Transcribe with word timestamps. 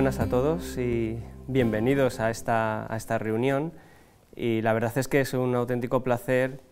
buenas 0.00 0.18
a 0.18 0.30
todos 0.30 0.78
y 0.78 1.18
bienvenidos 1.46 2.20
a 2.20 2.30
esta, 2.30 2.90
a 2.90 2.96
esta 2.96 3.18
reunión. 3.18 3.70
Y 4.34 4.62
la 4.62 4.72
verdad 4.72 4.96
es 4.96 5.08
que 5.08 5.20
es 5.20 5.34
un 5.34 5.54
auténtico 5.54 6.02
placer 6.02 6.62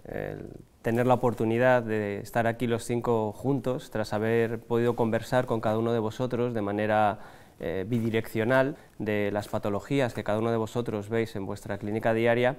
tener 0.80 1.06
la 1.06 1.12
oportunidad 1.12 1.82
de 1.82 2.20
estar 2.20 2.46
aquí 2.46 2.66
los 2.66 2.84
cinco 2.84 3.34
juntos 3.34 3.90
tras 3.90 4.14
haber 4.14 4.60
podido 4.60 4.96
conversar 4.96 5.44
con 5.44 5.60
cada 5.60 5.76
uno 5.76 5.92
de 5.92 5.98
vosotros 5.98 6.54
de 6.54 6.62
manera 6.62 7.18
eh, 7.60 7.84
bidireccional 7.86 8.78
de 8.98 9.30
las 9.30 9.46
patologías 9.48 10.14
que 10.14 10.24
cada 10.24 10.38
uno 10.38 10.50
de 10.50 10.56
vosotros 10.56 11.10
veis 11.10 11.36
en 11.36 11.44
vuestra 11.44 11.76
clínica 11.76 12.14
diaria 12.14 12.56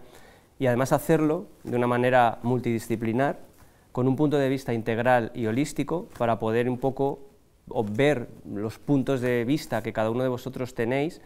y 0.59 0.67
además 0.67 0.93
hacerlo 0.93 1.47
de 1.63 1.77
una 1.77 1.87
manera 1.87 2.37
multidisciplinar, 2.43 3.39
con 3.91 4.07
un 4.07 4.15
punto 4.15 4.37
de 4.37 4.49
vista 4.49 4.71
integral 4.71 5.31
y 5.33 5.47
holístico 5.47 6.09
para 6.19 6.37
poder 6.37 6.69
un 6.69 6.77
poco 6.77 7.28
ver 7.91 8.27
los 8.45 8.79
puntos 8.79 9.21
de 9.21 9.45
vista 9.45 9.81
que 9.83 9.93
cada 9.93 10.09
uno 10.09 10.23
de 10.23 10.29
vosotros 10.29 10.73
tenéis 10.73 11.21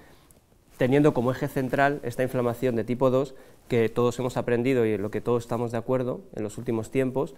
teniendo 0.78 1.14
como 1.14 1.32
eje 1.32 1.48
central 1.48 2.00
esta 2.04 2.24
inflamación 2.24 2.76
de 2.76 2.84
tipo 2.84 3.10
2 3.10 3.36
que 3.68 3.90
todos 3.90 4.18
hemos 4.20 4.38
aprendido 4.38 4.86
y 4.86 4.94
en 4.94 5.02
lo 5.02 5.12
que 5.12 5.22
todos 5.22 5.44
estamos 5.44 5.72
de 5.72 5.78
acuerdo 5.78 6.22
en 6.36 6.44
los 6.44 6.58
últimos 6.58 6.92
tiempos, 6.92 7.36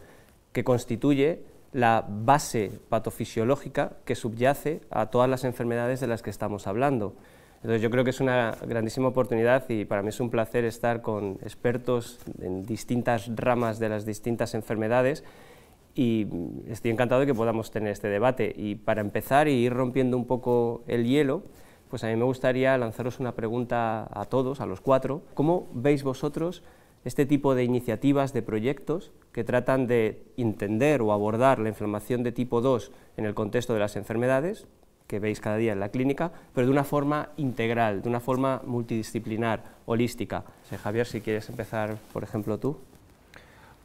que 0.53 0.63
constituye 0.63 1.43
la 1.73 2.05
base 2.07 2.71
patofisiológica 2.89 3.97
que 4.05 4.15
subyace 4.15 4.81
a 4.89 5.07
todas 5.07 5.29
las 5.29 5.43
enfermedades 5.43 5.99
de 5.99 6.07
las 6.07 6.21
que 6.21 6.29
estamos 6.29 6.67
hablando. 6.67 7.13
Entonces 7.57 7.81
yo 7.81 7.89
creo 7.89 8.03
que 8.03 8.11
es 8.11 8.21
una 8.21 8.55
grandísima 8.65 9.09
oportunidad 9.09 9.67
y 9.69 9.85
para 9.85 10.01
mí 10.01 10.09
es 10.09 10.19
un 10.19 10.29
placer 10.29 10.65
estar 10.65 11.01
con 11.01 11.37
expertos 11.41 12.19
en 12.39 12.65
distintas 12.65 13.29
ramas 13.35 13.79
de 13.79 13.89
las 13.89 14.05
distintas 14.05 14.53
enfermedades 14.53 15.23
y 15.95 16.27
estoy 16.67 16.91
encantado 16.91 17.21
de 17.21 17.27
que 17.27 17.33
podamos 17.33 17.71
tener 17.71 17.91
este 17.91 18.09
debate. 18.09 18.53
Y 18.55 18.75
para 18.75 19.01
empezar 19.01 19.47
y 19.47 19.53
ir 19.53 19.73
rompiendo 19.73 20.17
un 20.17 20.25
poco 20.25 20.83
el 20.87 21.05
hielo, 21.05 21.43
pues 21.89 22.03
a 22.03 22.07
mí 22.07 22.15
me 22.15 22.25
gustaría 22.25 22.77
lanzaros 22.77 23.19
una 23.19 23.33
pregunta 23.33 24.07
a 24.11 24.25
todos, 24.25 24.59
a 24.59 24.65
los 24.65 24.81
cuatro. 24.81 25.21
¿Cómo 25.33 25.69
veis 25.73 26.03
vosotros 26.03 26.63
este 27.05 27.25
tipo 27.25 27.55
de 27.55 27.63
iniciativas, 27.63 28.33
de 28.33 28.41
proyectos 28.41 29.11
que 29.31 29.43
tratan 29.43 29.87
de 29.87 30.23
entender 30.37 31.01
o 31.01 31.13
abordar 31.13 31.59
la 31.59 31.69
inflamación 31.69 32.23
de 32.23 32.31
tipo 32.31 32.61
2 32.61 32.91
en 33.17 33.25
el 33.25 33.33
contexto 33.33 33.73
de 33.73 33.79
las 33.79 33.95
enfermedades 33.95 34.67
que 35.07 35.19
veis 35.19 35.39
cada 35.39 35.57
día 35.57 35.71
en 35.71 35.79
la 35.79 35.89
clínica, 35.89 36.31
pero 36.53 36.65
de 36.65 36.73
una 36.73 36.83
forma 36.83 37.29
integral, 37.37 38.01
de 38.01 38.09
una 38.09 38.19
forma 38.19 38.61
multidisciplinar, 38.65 39.63
holística? 39.85 40.43
Javier, 40.81 41.05
si 41.05 41.21
quieres 41.21 41.47
empezar, 41.47 41.97
por 42.11 42.23
ejemplo, 42.23 42.57
tú. 42.57 42.77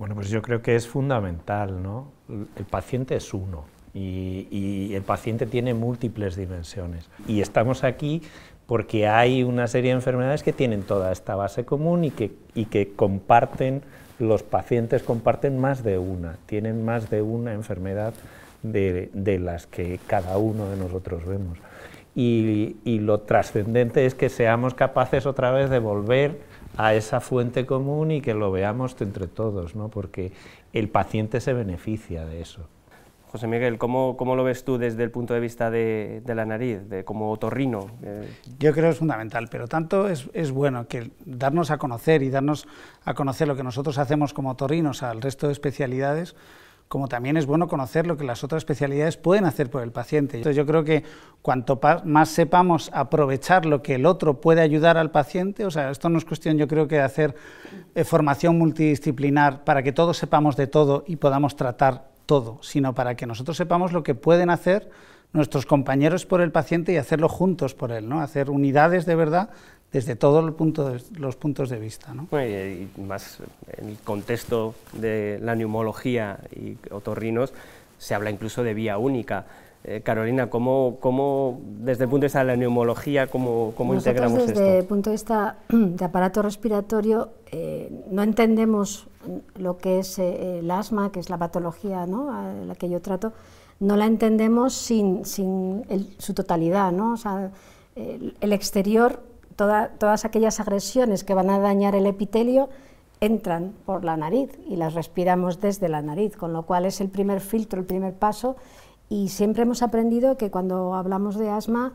Bueno, 0.00 0.14
pues 0.14 0.30
yo 0.30 0.40
creo 0.40 0.62
que 0.62 0.76
es 0.76 0.88
fundamental, 0.88 1.82
¿no? 1.82 2.10
El 2.56 2.64
paciente 2.64 3.16
es 3.16 3.34
uno 3.34 3.66
y, 3.92 4.94
el 4.94 5.02
paciente 5.02 5.44
tiene 5.44 5.74
múltiples 5.74 6.36
dimensiones. 6.36 7.10
Y 7.28 7.42
estamos 7.42 7.84
aquí 7.84 8.22
porque 8.66 9.06
hay 9.06 9.42
una 9.42 9.66
serie 9.66 9.90
de 9.90 9.96
enfermedades 9.96 10.42
que 10.42 10.54
tienen 10.54 10.84
toda 10.84 11.12
esta 11.12 11.36
base 11.36 11.66
común 11.66 12.04
y 12.04 12.12
que, 12.12 12.32
y 12.54 12.64
que 12.64 12.94
comparten, 12.94 13.82
los 14.18 14.42
pacientes 14.42 15.02
comparten 15.02 15.58
más 15.58 15.84
de 15.84 15.98
una, 15.98 16.38
tienen 16.46 16.82
más 16.82 17.10
de 17.10 17.20
una 17.20 17.52
enfermedad 17.52 18.14
de, 18.62 19.10
de 19.12 19.38
las 19.38 19.66
que 19.66 20.00
cada 20.06 20.38
uno 20.38 20.70
de 20.70 20.78
nosotros 20.78 21.26
vemos. 21.26 21.58
Y, 22.14 22.76
y 22.84 23.00
lo 23.00 23.20
trascendente 23.20 24.06
es 24.06 24.14
que 24.14 24.30
seamos 24.30 24.72
capaces 24.72 25.26
otra 25.26 25.50
vez 25.50 25.68
de 25.68 25.78
volver 25.78 26.38
a 26.76 26.94
esa 26.94 27.20
fuente 27.20 27.66
común 27.66 28.10
y 28.10 28.20
que 28.20 28.34
lo 28.34 28.50
veamos 28.50 28.96
entre 29.00 29.26
todos, 29.26 29.74
¿no? 29.74 29.88
porque 29.88 30.32
el 30.72 30.88
paciente 30.88 31.40
se 31.40 31.52
beneficia 31.52 32.24
de 32.24 32.40
eso. 32.40 32.66
José 33.30 33.46
Miguel, 33.46 33.78
¿cómo, 33.78 34.16
¿cómo, 34.16 34.34
lo 34.34 34.42
ves 34.42 34.64
tú 34.64 34.76
desde 34.76 35.04
el 35.04 35.12
punto 35.12 35.34
de 35.34 35.40
vista 35.40 35.70
de, 35.70 36.20
de 36.26 36.34
la 36.34 36.44
nariz, 36.44 36.88
de 36.88 37.04
como 37.04 37.30
otorrino? 37.30 37.86
Eh, 38.02 38.28
Yo 38.58 38.72
creo 38.72 38.86
que 38.86 38.90
es 38.90 38.98
fundamental, 38.98 39.46
pero 39.48 39.68
tanto 39.68 40.08
es, 40.08 40.28
es, 40.32 40.50
bueno 40.50 40.88
que 40.88 41.12
darnos 41.24 41.70
a 41.70 41.78
conocer 41.78 42.24
y 42.24 42.30
darnos 42.30 42.66
a 43.04 43.14
conocer 43.14 43.46
lo 43.46 43.54
que 43.54 43.62
nosotros 43.62 43.98
hacemos 43.98 44.34
como 44.34 44.50
otorrinos 44.50 45.04
al 45.04 45.22
resto 45.22 45.46
de 45.46 45.52
especialidades, 45.52 46.34
como 46.90 47.06
también 47.06 47.36
es 47.36 47.46
bueno 47.46 47.68
conocer 47.68 48.08
lo 48.08 48.16
que 48.16 48.24
las 48.24 48.42
otras 48.42 48.62
especialidades 48.62 49.16
pueden 49.16 49.44
hacer 49.44 49.70
por 49.70 49.84
el 49.84 49.92
paciente. 49.92 50.38
Entonces 50.38 50.56
yo 50.56 50.66
creo 50.66 50.82
que 50.82 51.04
cuanto 51.40 51.78
más 52.04 52.30
sepamos 52.30 52.90
aprovechar 52.92 53.64
lo 53.64 53.80
que 53.80 53.94
el 53.94 54.06
otro 54.06 54.40
puede 54.40 54.60
ayudar 54.60 54.98
al 54.98 55.12
paciente, 55.12 55.64
o 55.64 55.70
sea, 55.70 55.92
esto 55.92 56.08
no 56.08 56.18
es 56.18 56.24
cuestión 56.24 56.58
yo 56.58 56.66
creo 56.66 56.88
que 56.88 56.96
de 56.96 57.02
hacer 57.02 57.36
eh, 57.94 58.02
formación 58.02 58.58
multidisciplinar 58.58 59.62
para 59.62 59.84
que 59.84 59.92
todos 59.92 60.16
sepamos 60.16 60.56
de 60.56 60.66
todo 60.66 61.04
y 61.06 61.14
podamos 61.14 61.54
tratar 61.54 62.08
todo, 62.26 62.58
sino 62.60 62.92
para 62.92 63.14
que 63.14 63.24
nosotros 63.24 63.56
sepamos 63.56 63.92
lo 63.92 64.02
que 64.02 64.16
pueden 64.16 64.50
hacer 64.50 64.90
nuestros 65.32 65.66
compañeros 65.66 66.26
por 66.26 66.40
el 66.40 66.50
paciente 66.52 66.92
y 66.92 66.96
hacerlo 66.96 67.28
juntos 67.28 67.74
por 67.74 67.92
él, 67.92 68.08
¿no? 68.08 68.20
hacer 68.20 68.50
unidades 68.50 69.06
de 69.06 69.14
verdad 69.14 69.50
desde 69.92 70.14
todos 70.14 70.44
los 71.18 71.36
puntos 71.36 71.70
de 71.70 71.78
vista. 71.78 72.14
¿no? 72.14 72.28
y 72.40 72.88
más 73.00 73.38
en 73.76 73.90
el 73.90 73.98
contexto 73.98 74.74
de 74.92 75.38
la 75.42 75.54
neumología 75.54 76.38
y 76.54 76.76
otorrinos 76.90 77.52
se 77.98 78.14
habla 78.14 78.30
incluso 78.30 78.62
de 78.62 78.74
vía 78.74 78.98
única. 78.98 79.46
Eh, 79.82 80.02
Carolina, 80.02 80.50
¿cómo, 80.50 80.98
¿cómo, 81.00 81.60
desde 81.64 82.04
el 82.04 82.10
punto 82.10 82.22
de 82.22 82.26
vista 82.26 82.40
de 82.40 82.44
la 82.46 82.56
neumología, 82.56 83.28
cómo, 83.28 83.72
cómo 83.76 83.94
integramos 83.94 84.38
desde 84.38 84.52
esto? 84.52 84.60
Desde 84.60 84.78
el 84.78 84.84
punto 84.84 85.10
de 85.10 85.14
vista 85.14 85.56
de 85.68 86.04
aparato 86.04 86.42
respiratorio, 86.42 87.30
eh, 87.50 87.90
no 88.10 88.22
entendemos 88.22 89.06
lo 89.56 89.78
que 89.78 90.00
es 90.00 90.18
eh, 90.18 90.58
el 90.58 90.70
asma, 90.70 91.12
que 91.12 91.20
es 91.20 91.30
la 91.30 91.38
patología 91.38 92.06
¿no? 92.06 92.30
a 92.30 92.52
la 92.52 92.74
que 92.74 92.90
yo 92.90 93.00
trato, 93.00 93.32
no 93.80 93.96
la 93.96 94.06
entendemos 94.06 94.74
sin, 94.74 95.24
sin 95.24 95.84
su 96.18 96.34
totalidad. 96.34 96.92
¿no? 96.92 97.14
O 97.14 97.16
sea, 97.16 97.50
el, 97.96 98.52
exterior, 98.52 99.20
toda, 99.56 99.88
todas 99.98 100.24
aquellas 100.24 100.60
agresiones 100.60 101.24
que 101.24 101.34
van 101.34 101.50
a 101.50 101.58
dañar 101.58 101.94
el 101.94 102.06
epitelio, 102.06 102.68
entran 103.20 103.74
por 103.84 104.04
la 104.04 104.16
nariz 104.16 104.50
y 104.66 104.76
las 104.76 104.94
respiramos 104.94 105.60
desde 105.60 105.88
la 105.88 106.00
nariz, 106.00 106.36
con 106.36 106.52
lo 106.52 106.62
cual 106.62 106.86
es 106.86 107.00
el 107.00 107.08
primer 107.08 107.40
filtro, 107.40 107.80
el 107.80 107.86
primer 107.86 108.14
paso 108.14 108.56
y 109.10 109.28
siempre 109.28 109.64
hemos 109.64 109.82
aprendido 109.82 110.36
que 110.36 110.50
cuando 110.50 110.94
hablamos 110.94 111.36
de 111.36 111.50
asma 111.50 111.92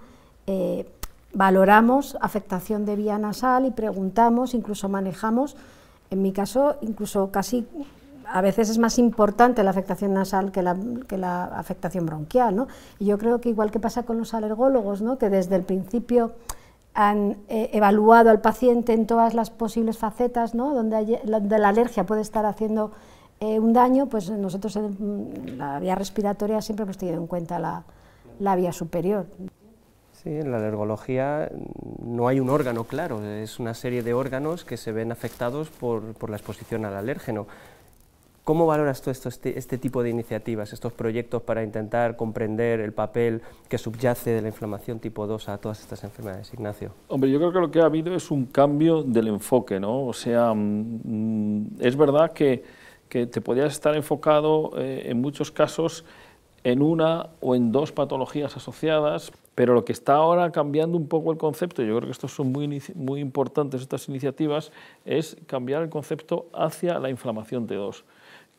eh, 0.48 0.86
valoramos 1.34 2.18
afectación 2.22 2.86
de 2.86 2.98
vía 2.98 3.18
nasal 3.18 3.66
y 3.66 3.72
preguntamos, 3.72 4.54
incluso 4.54 4.90
manejamos, 4.90 5.56
en 6.12 6.22
mi 6.22 6.34
caso, 6.34 6.76
incluso 6.82 7.32
casi 7.32 7.66
a 8.28 8.42
veces 8.42 8.70
es 8.70 8.78
más 8.78 8.98
importante 9.00 9.64
la 9.64 9.70
afectación 9.70 10.14
nasal 10.14 10.52
que 10.52 10.62
la, 10.62 10.78
que 11.08 11.18
la 11.18 11.46
afectación 11.46 12.06
bronquial. 12.06 12.56
¿no? 12.56 12.68
Y 13.00 13.06
yo 13.06 13.18
creo 13.18 13.42
que 13.42 13.50
igual 13.50 13.72
que 13.72 13.80
pasa 13.80 14.04
con 14.04 14.18
los 14.18 14.34
alergólogos, 14.34 15.02
¿no? 15.02 15.18
que 15.18 15.30
desde 15.30 15.56
el 15.56 15.64
principio 15.64 16.34
han 16.94 17.38
eh, 17.50 17.70
evaluado 17.74 18.30
al 18.30 18.42
paciente 18.42 18.94
en 18.94 19.06
todas 19.06 19.34
las 19.34 19.50
posibles 19.50 19.98
facetas, 19.98 20.56
¿no? 20.56 20.74
donde, 20.74 21.22
la 21.26 21.70
alergia 21.70 22.06
puede 22.06 22.22
estar 22.22 22.46
haciendo 22.46 22.92
eh, 23.42 23.60
un 23.60 23.74
daño, 23.74 24.08
pues 24.08 24.30
nosotros 24.30 24.76
en 24.78 25.58
la 25.58 25.80
vía 25.80 25.96
respiratoria 25.96 26.62
siempre 26.62 26.84
hemos 26.84 26.98
tenido 26.98 27.20
en 27.20 27.28
cuenta 27.28 27.60
la, 27.60 27.84
la 28.40 28.56
vía 28.56 28.72
superior. 28.72 29.26
Sí, 30.14 30.30
en 30.30 30.52
la 30.52 30.58
alergología 30.58 31.52
no 32.02 32.28
hay 32.28 32.40
un 32.40 32.50
órgano 32.50 32.86
claro, 32.86 33.24
es 33.24 33.60
una 33.60 33.74
serie 33.74 34.02
de 34.02 34.14
órganos 34.14 34.64
que 34.64 34.78
se 34.78 34.92
ven 34.92 35.12
afectados 35.12 35.70
por, 35.70 36.14
por 36.14 36.30
la 36.30 36.38
exposición 36.38 36.86
al 36.86 36.96
alérgeno. 36.96 37.46
¿Cómo 38.46 38.66
valoras 38.66 39.02
tú 39.02 39.10
esto, 39.10 39.28
este, 39.28 39.60
este, 39.60 39.78
tipo 39.78 40.02
de 40.02 40.12
iniciativas, 40.12 40.72
estos 40.72 40.94
proyectos 40.94 41.42
para 41.42 41.64
intentar 41.64 42.16
comprender 42.16 42.80
el 42.80 42.94
papel 42.94 43.42
que 43.68 43.78
subyace 43.78 44.30
de 44.30 44.42
la 44.42 44.48
inflamación 44.48 45.00
tipo 45.00 45.28
2 45.28 45.50
a 45.50 45.58
todas 45.58 45.82
estas 45.82 46.06
enfermedades, 46.06 46.54
Ignacio? 46.54 46.92
Hombre, 47.10 47.30
yo 47.30 47.40
creo 47.40 47.52
que 47.52 47.60
lo 47.60 47.72
que 47.72 47.82
ha 47.82 47.86
habido 47.86 48.16
es 48.16 48.32
un 48.32 48.46
cambio 48.46 49.04
del 49.04 49.28
enfoque, 49.28 49.82
¿no? 49.82 50.06
O 50.06 50.14
sea, 50.14 50.54
mm, 50.54 51.82
es 51.82 51.98
verdad 51.98 52.32
que 52.32 52.64
que 53.10 53.28
te 53.28 53.42
podías 53.42 53.72
estar 53.72 53.96
enfocado 53.96 54.72
eh, 54.78 55.04
en 55.06 55.22
muchos 55.22 55.52
casos 55.52 56.06
en 56.64 56.82
una 56.82 57.30
o 57.42 57.56
en 57.56 57.72
dos 57.72 57.92
patologías 57.92 58.58
asociadas, 58.58 59.32
pero 59.54 59.76
lo 59.76 59.86
que 59.86 59.94
está 59.94 60.16
ahora 60.16 60.52
cambiando 60.52 60.98
un 60.98 61.08
poco 61.08 61.32
el 61.32 61.38
concepto, 61.38 61.84
yo 61.84 61.96
creo 61.96 62.08
que 62.08 62.12
estos 62.12 62.34
son 62.34 62.52
muy, 62.52 62.82
muy 62.96 63.20
importantes 63.20 63.82
estas 63.82 64.10
iniciativas, 64.10 64.72
es 65.06 65.38
cambiar 65.46 65.84
el 65.84 65.90
concepto 65.90 66.48
hacia 66.54 66.98
la 66.98 67.12
inflamación 67.12 67.68
T2, 67.68 68.04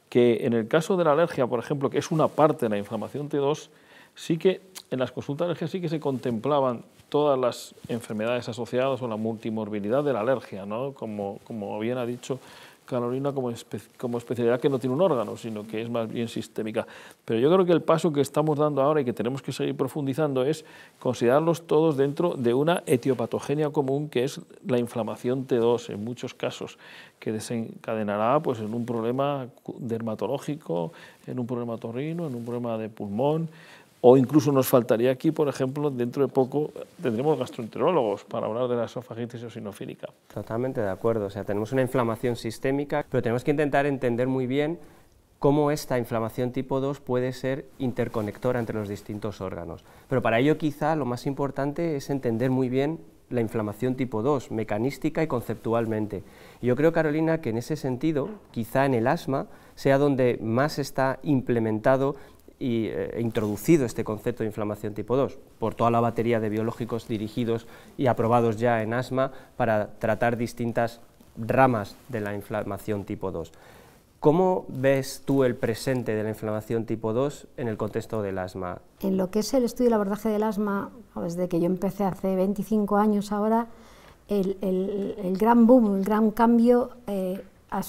que 0.08 0.46
en 0.46 0.52
el 0.52 0.68
caso 0.68 0.96
de 0.96 1.04
la 1.04 1.12
alergia, 1.12 1.46
por 1.46 1.58
ejemplo, 1.58 1.90
que 1.90 1.98
es 1.98 2.10
una 2.10 2.28
parte 2.28 2.66
de 2.66 2.70
la 2.70 2.78
inflamación 2.78 3.28
T2, 3.28 3.68
sí 4.14 4.38
que 4.38 4.60
en 4.90 4.98
las 4.98 5.12
consultas 5.12 5.46
de 5.46 5.50
alergia 5.50 5.68
sí 5.68 5.80
que 5.80 5.88
se 5.88 6.00
contemplaban 6.00 6.84
todas 7.08 7.38
las 7.38 7.74
enfermedades 7.88 8.48
asociadas 8.48 9.00
o 9.02 9.08
la 9.08 9.16
multimorbilidad 9.16 10.02
de 10.02 10.12
la 10.12 10.20
alergia, 10.20 10.66
¿no? 10.66 10.92
como, 10.92 11.38
como 11.44 11.78
bien 11.78 11.98
ha 11.98 12.06
dicho 12.06 12.38
Carolina 12.86 13.32
como, 13.32 13.52
como 13.98 14.18
especialidad 14.18 14.60
que 14.60 14.70
no 14.70 14.78
tiene 14.78 14.94
un 14.94 15.02
órgano, 15.02 15.36
sino 15.36 15.66
que 15.66 15.82
es 15.82 15.90
más 15.90 16.08
bien 16.08 16.28
sistémica. 16.28 16.86
Pero 17.24 17.40
yo 17.40 17.52
creo 17.52 17.66
que 17.66 17.72
el 17.72 17.82
paso 17.82 18.12
que 18.12 18.20
estamos 18.20 18.58
dando 18.58 18.80
ahora 18.80 19.00
y 19.00 19.04
que 19.04 19.12
tenemos 19.12 19.42
que 19.42 19.52
seguir 19.52 19.76
profundizando 19.76 20.44
es 20.44 20.64
considerarlos 20.98 21.66
todos 21.66 21.96
dentro 21.96 22.34
de 22.34 22.54
una 22.54 22.82
etiopatogenia 22.86 23.70
común 23.70 24.08
que 24.08 24.24
es 24.24 24.40
la 24.66 24.78
inflamación 24.78 25.46
T2 25.46 25.90
en 25.90 26.04
muchos 26.04 26.32
casos, 26.32 26.78
que 27.18 27.32
desencadenará 27.32 28.40
pues, 28.40 28.60
en 28.60 28.72
un 28.72 28.86
problema 28.86 29.48
dermatológico, 29.78 30.92
en 31.26 31.38
un 31.38 31.46
problema 31.46 31.76
torrino, 31.76 32.26
en 32.26 32.34
un 32.34 32.44
problema 32.44 32.78
de 32.78 32.88
pulmón, 32.88 33.48
O 34.00 34.16
incluso 34.16 34.52
nos 34.52 34.68
faltaría 34.68 35.10
aquí, 35.10 35.32
por 35.32 35.48
ejemplo, 35.48 35.90
dentro 35.90 36.26
de 36.26 36.32
poco 36.32 36.70
tendremos 37.02 37.38
gastroenterólogos 37.38 38.24
para 38.24 38.46
hablar 38.46 38.68
de 38.68 38.76
la 38.76 38.84
esofagitis 38.84 39.42
eosinofílica. 39.42 40.08
Totalmente 40.32 40.80
de 40.80 40.90
acuerdo. 40.90 41.26
O 41.26 41.30
sea, 41.30 41.44
tenemos 41.44 41.72
una 41.72 41.82
inflamación 41.82 42.36
sistémica, 42.36 43.04
pero 43.10 43.22
tenemos 43.22 43.42
que 43.42 43.50
intentar 43.50 43.86
entender 43.86 44.28
muy 44.28 44.46
bien 44.46 44.78
cómo 45.38 45.70
esta 45.70 45.98
inflamación 45.98 46.52
tipo 46.52 46.80
2 46.80 47.00
puede 47.00 47.32
ser 47.32 47.66
interconectora 47.78 48.60
entre 48.60 48.78
los 48.78 48.88
distintos 48.88 49.40
órganos. 49.40 49.84
Pero 50.08 50.22
para 50.22 50.38
ello 50.38 50.58
quizá 50.58 50.94
lo 50.96 51.04
más 51.04 51.26
importante 51.26 51.96
es 51.96 52.10
entender 52.10 52.50
muy 52.50 52.68
bien 52.68 53.00
la 53.28 53.40
inflamación 53.40 53.96
tipo 53.96 54.22
2, 54.22 54.50
mecanística 54.52 55.22
y 55.22 55.26
conceptualmente. 55.26 56.22
Y 56.62 56.66
yo 56.66 56.76
creo, 56.76 56.92
Carolina, 56.92 57.40
que 57.40 57.50
en 57.50 57.58
ese 57.58 57.76
sentido, 57.76 58.28
quizá 58.52 58.86
en 58.86 58.94
el 58.94 59.06
asma, 59.06 59.46
sea 59.74 59.98
donde 59.98 60.38
más 60.40 60.78
está 60.78 61.18
implementado 61.22 62.16
y, 62.58 62.86
e 62.86 63.20
introducido 63.20 63.84
este 63.84 64.04
concepto 64.04 64.42
de 64.42 64.48
inflamación 64.48 64.94
tipo 64.94 65.16
2, 65.16 65.38
por 65.58 65.74
toda 65.74 65.90
la 65.90 66.00
batería 66.00 66.40
de 66.40 66.48
biológicos 66.48 67.08
dirigidos 67.08 67.66
y 67.96 68.06
aprobados 68.06 68.56
ya 68.56 68.82
en 68.82 68.94
asma 68.94 69.32
para 69.56 69.98
tratar 69.98 70.36
distintas 70.36 71.00
ramas 71.36 71.96
de 72.08 72.20
la 72.20 72.34
inflamación 72.34 73.04
tipo 73.04 73.30
2. 73.30 73.52
¿Cómo 74.20 74.64
ves 74.68 75.22
tú 75.24 75.44
el 75.44 75.54
presente 75.54 76.14
de 76.14 76.22
la 76.22 76.30
inflamación 76.30 76.86
tipo 76.86 77.12
2 77.12 77.48
en 77.58 77.68
el 77.68 77.76
contexto 77.76 78.22
del 78.22 78.38
asma? 78.38 78.80
En 79.00 79.16
lo 79.16 79.30
que 79.30 79.40
es 79.40 79.54
el 79.54 79.64
estudio 79.64 79.84
y 79.84 79.88
el 79.88 79.94
abordaje 79.94 80.30
del 80.30 80.42
asma, 80.42 80.90
desde 81.14 81.48
que 81.48 81.60
yo 81.60 81.66
empecé 81.66 82.04
hace 82.04 82.34
25 82.34 82.96
años 82.96 83.30
ahora, 83.30 83.68
el, 84.28 85.36
gran 85.38 85.66
boom, 85.66 85.96
el 85.96 86.04
gran 86.04 86.30
cambio 86.30 86.90
eh, 87.06 87.44
ha, 87.70 87.82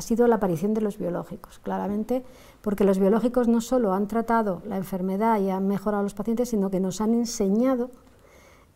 sido 0.00 0.26
la 0.26 0.36
aparición 0.36 0.74
de 0.74 0.80
los 0.80 0.98
biológicos, 0.98 1.58
claramente, 1.60 2.24
porque 2.60 2.84
los 2.84 2.98
biológicos 2.98 3.48
no 3.48 3.60
solo 3.60 3.92
han 3.92 4.08
tratado 4.08 4.62
la 4.66 4.76
enfermedad 4.76 5.40
y 5.40 5.50
han 5.50 5.66
mejorado 5.68 6.00
a 6.00 6.02
los 6.02 6.14
pacientes, 6.14 6.50
sino 6.50 6.70
que 6.70 6.80
nos 6.80 7.00
han 7.00 7.14
enseñado 7.14 7.90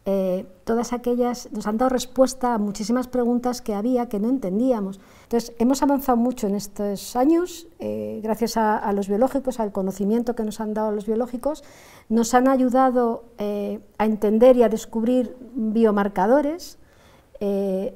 eh, 0.06 0.46
todas 0.64 0.94
aquellas, 0.94 1.52
nos 1.52 1.66
han 1.66 1.76
dado 1.76 1.90
respuesta 1.90 2.54
a 2.54 2.58
muchísimas 2.58 3.06
preguntas 3.06 3.60
que 3.60 3.74
había 3.74 4.08
que 4.08 4.18
no 4.18 4.28
entendíamos. 4.28 4.98
Entonces, 5.24 5.52
hemos 5.58 5.82
avanzado 5.82 6.16
mucho 6.16 6.46
en 6.46 6.54
estos 6.54 7.16
años, 7.16 7.68
eh, 7.80 8.20
gracias 8.22 8.56
a, 8.56 8.90
los 8.92 9.08
biológicos, 9.08 9.60
al 9.60 9.72
conocimiento 9.72 10.34
que 10.34 10.42
nos 10.42 10.60
han 10.60 10.72
dado 10.72 10.90
los 10.90 11.06
biológicos, 11.06 11.64
nos 12.08 12.32
han 12.32 12.48
ayudado 12.48 13.24
eh, 13.38 13.80
a 13.98 14.06
entender 14.06 14.56
y 14.56 14.62
a 14.62 14.68
descubrir 14.68 15.36
biomarcadores. 15.54 16.79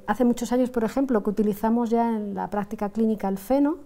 Hace 0.07 0.25
muchos 0.25 0.53
años, 0.53 0.71
por 0.71 0.85
ejemplo, 0.85 1.23
que 1.23 1.31
utilizamos 1.31 1.91
ya 1.91 2.17
en 2.17 2.35
la 2.35 2.49
práctica 2.49 2.89
clínica 2.91 3.29
el 3.29 3.39
feno, 3.39 3.79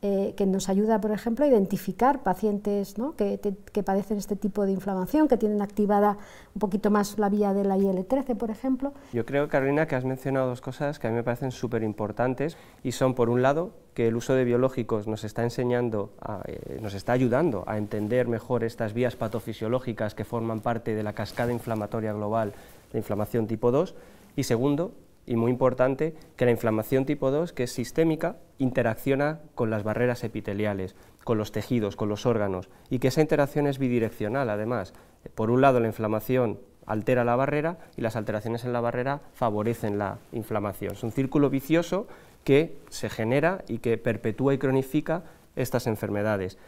eh, 0.00 0.34
que 0.36 0.46
nos 0.46 0.68
ayuda, 0.68 1.00
por 1.00 1.10
ejemplo, 1.10 1.44
a 1.44 1.48
identificar 1.48 2.22
pacientes 2.22 2.94
que, 3.16 3.82
padecen 3.82 4.18
este 4.18 4.36
tipo 4.36 4.64
de 4.64 4.70
inflamación, 4.70 5.26
que 5.26 5.36
tienen 5.36 5.60
activada 5.60 6.18
un 6.54 6.60
poquito 6.60 6.88
más 6.92 7.18
la 7.18 7.28
vía 7.28 7.52
de 7.52 7.64
la 7.64 7.76
IL-13, 7.76 8.36
por 8.36 8.52
ejemplo. 8.52 8.92
Yo 9.12 9.26
creo, 9.26 9.48
Carolina, 9.48 9.88
que 9.88 9.96
has 9.96 10.04
mencionado 10.04 10.46
dos 10.46 10.60
cosas 10.60 11.00
que 11.00 11.08
a 11.08 11.10
mí 11.10 11.16
me 11.16 11.24
parecen 11.24 11.50
súper 11.50 11.82
importantes 11.82 12.56
y 12.84 12.92
son, 12.92 13.14
por 13.14 13.28
un 13.28 13.42
lado, 13.42 13.72
que 13.94 14.06
el 14.06 14.14
uso 14.14 14.34
de 14.34 14.44
biológicos 14.44 15.08
nos 15.08 15.24
está 15.24 15.42
enseñando, 15.42 16.12
eh, 16.44 16.78
nos 16.80 16.94
está 16.94 17.10
ayudando 17.10 17.64
a 17.66 17.76
entender 17.76 18.28
mejor 18.28 18.62
estas 18.62 18.92
vías 18.94 19.16
patofisiológicas 19.16 20.14
que 20.14 20.24
forman 20.24 20.60
parte 20.60 20.94
de 20.94 21.02
la 21.02 21.12
cascada 21.12 21.52
inflamatoria 21.52 22.12
global 22.12 22.52
de 22.92 22.98
inflamación 22.98 23.48
tipo 23.48 23.72
2 23.72 23.96
y 24.38 24.44
segundo, 24.44 24.94
y 25.26 25.34
muy 25.34 25.50
importante 25.50 26.14
que 26.36 26.44
la 26.44 26.52
inflamación 26.52 27.04
tipo 27.04 27.32
2, 27.32 27.52
que 27.52 27.64
es 27.64 27.72
sistémica, 27.72 28.36
interacciona 28.58 29.40
con 29.56 29.68
las 29.68 29.82
barreras 29.82 30.22
epiteliales, 30.22 30.94
con 31.24 31.38
los 31.38 31.50
tejidos, 31.50 31.96
con 31.96 32.08
los 32.08 32.24
órganos, 32.24 32.68
y 32.88 33.00
que 33.00 33.08
esa 33.08 33.20
interacción 33.20 33.66
es 33.66 33.80
bidireccional 33.80 34.48
además. 34.48 34.94
Por 35.34 35.50
un 35.50 35.60
lado, 35.60 35.80
la 35.80 35.88
inflamación 35.88 36.60
altera 36.86 37.24
la 37.24 37.34
barrera 37.34 37.78
y 37.96 38.00
las 38.02 38.14
alteraciones 38.14 38.64
en 38.64 38.72
la 38.72 38.80
barrera 38.80 39.22
favorecen 39.34 39.98
la 39.98 40.18
inflamación. 40.30 40.92
Es 40.92 41.02
un 41.02 41.10
círculo 41.10 41.50
vicioso 41.50 42.06
que 42.44 42.76
se 42.88 43.10
genera 43.10 43.64
y 43.66 43.78
que 43.78 43.98
perpetúa 43.98 44.54
y 44.54 44.58
cronifica 44.58 45.24
estas 45.56 45.88
enfermedades. 45.88 46.58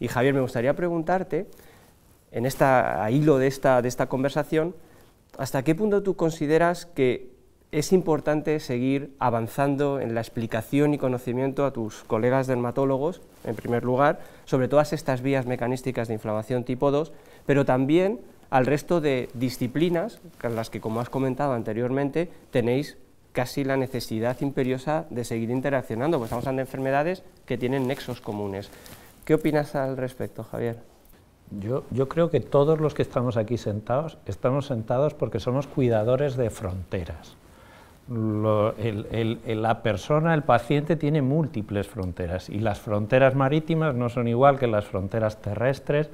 Y 0.00 0.08
Javier, 0.08 0.34
me 0.34 0.40
gustaría 0.40 0.74
preguntarte, 0.74 1.46
en 2.32 2.44
esta, 2.44 3.04
a 3.04 3.12
hilo 3.12 3.38
de 3.38 3.46
esta, 3.46 3.82
de 3.82 3.88
esta 3.88 4.08
conversación, 4.08 4.74
¿hasta 5.40 5.64
qué 5.64 5.74
punto 5.74 6.02
tú 6.02 6.16
consideras 6.16 6.84
que 6.84 7.30
es 7.72 7.92
importante 7.92 8.60
seguir 8.60 9.14
avanzando 9.18 9.98
en 9.98 10.14
la 10.14 10.20
explicación 10.20 10.92
y 10.92 10.98
conocimiento 10.98 11.64
a 11.64 11.72
tus 11.72 12.04
colegas 12.04 12.46
dermatólogos, 12.46 13.22
en 13.44 13.54
primer 13.56 13.82
lugar, 13.82 14.20
sobre 14.44 14.68
todas 14.68 14.92
estas 14.92 15.22
vías 15.22 15.46
mecanísticas 15.46 16.08
de 16.08 16.14
inflamación 16.14 16.64
tipo 16.64 16.90
2, 16.90 17.12
pero 17.46 17.64
también 17.64 18.20
al 18.50 18.66
resto 18.66 19.00
de 19.00 19.30
disciplinas, 19.32 20.20
con 20.38 20.56
las 20.56 20.68
que, 20.68 20.80
como 20.80 21.00
has 21.00 21.08
comentado 21.08 21.54
anteriormente, 21.54 22.28
tenéis 22.50 22.98
casi 23.32 23.64
la 23.64 23.78
necesidad 23.78 24.38
imperiosa 24.42 25.06
de 25.08 25.24
seguir 25.24 25.48
interaccionando, 25.48 26.18
pues 26.18 26.28
estamos 26.28 26.44
hablando 26.44 26.60
de 26.60 26.68
enfermedades 26.68 27.22
que 27.46 27.56
tienen 27.56 27.86
nexos 27.86 28.20
comunes. 28.20 28.68
¿Qué 29.24 29.34
opinas 29.34 29.74
al 29.74 29.96
respecto, 29.96 30.44
Javier? 30.44 30.99
Yo, 31.58 31.84
yo, 31.90 32.08
creo 32.08 32.30
que 32.30 32.40
todos 32.40 32.78
los 32.78 32.94
que 32.94 33.02
estamos 33.02 33.36
aquí 33.36 33.58
sentados, 33.58 34.18
estamos 34.26 34.66
sentados 34.66 35.14
porque 35.14 35.40
somos 35.40 35.66
cuidadores 35.66 36.36
de 36.36 36.48
fronteras 36.48 37.36
la 38.10 39.82
persona, 39.82 40.34
el 40.34 40.42
paciente, 40.42 40.96
tiene 40.96 41.22
múltiples 41.22 41.86
fronteras 41.86 42.48
y 42.48 42.58
las 42.58 42.80
fronteras 42.80 43.36
marítimas 43.36 43.94
no 43.94 44.08
son 44.08 44.26
igual 44.26 44.58
que 44.58 44.66
las 44.66 44.84
fronteras 44.84 45.40
terrestres, 45.40 46.10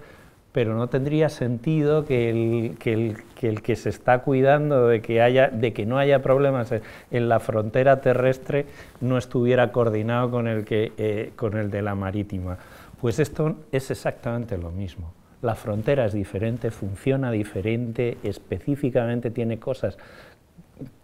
pero 0.53 0.75
no 0.75 0.89
tendría 0.89 1.31
sentido 1.31 2.05
que 2.05 2.31
el 2.31 3.63
que, 3.63 3.77
se 3.77 3.89
está 3.89 4.21
cuidando 4.21 4.89
de 4.89 5.01
que, 5.01 5.23
haya, 5.23 5.49
de 5.49 5.73
que 5.73 5.87
no 5.87 5.99
haya 5.99 6.21
problemas 6.23 6.71
en, 7.11 7.29
la 7.29 7.41
frontera 7.41 8.01
terrestre 8.01 8.67
no 9.01 9.17
estuviera 9.17 9.73
coordinado 9.73 10.31
con 10.31 10.49
el, 10.49 10.65
que, 10.65 10.93
eh, 10.99 11.33
con 11.35 11.57
el 11.57 11.71
de 11.71 11.83
la 11.83 11.95
marítima. 11.95 12.59
Pues 13.01 13.19
esto 13.19 13.57
es 13.73 13.91
exactamente 13.91 14.59
lo 14.59 14.71
mismo. 14.71 15.13
La 15.47 15.55
frontera 15.55 16.07
es 16.07 16.13
diferente, 16.13 16.73
funciona 16.73 17.31
diferente, 17.31 18.19
específicamente 18.25 19.31
tiene 19.31 19.61
cosas 19.61 19.97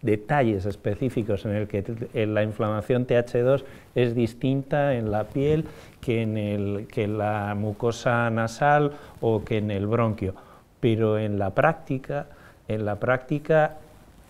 detalles 0.01 0.65
específicos 0.65 1.45
en 1.45 1.51
el 1.51 1.67
que 1.69 2.25
la 2.27 2.43
inflamación 2.43 3.07
TH2 3.07 3.63
es 3.95 4.13
distinta 4.13 4.95
en 4.95 5.11
la 5.11 5.23
piel 5.29 5.63
que 6.01 6.23
en, 6.23 6.35
el, 6.35 6.87
que 6.87 7.07
la 7.07 7.55
mucosa 7.57 8.29
nasal 8.31 8.91
o 9.21 9.45
que 9.45 9.59
en 9.59 9.71
el 9.71 9.87
bronquio. 9.87 10.35
Pero 10.81 11.17
en 11.17 11.39
la 11.39 11.51
práctica, 11.51 12.25
en 12.67 12.83
la 12.83 12.99
práctica 12.99 13.77